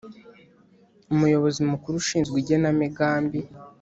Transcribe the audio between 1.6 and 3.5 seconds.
mukuru ushinzwe igenamigambi